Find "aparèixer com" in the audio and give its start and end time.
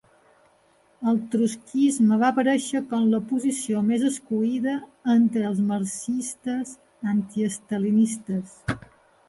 2.33-3.05